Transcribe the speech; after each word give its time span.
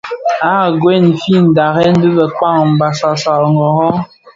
A 0.51 0.53
gwei 0.79 1.05
fyi 1.21 1.37
dharen 1.55 1.95
dhi 2.01 2.09
bekpag 2.17 2.67
Bassassa 2.79 3.33
ngõrrõ. 3.53 3.89